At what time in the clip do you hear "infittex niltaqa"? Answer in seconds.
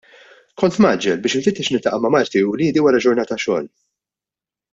1.39-1.99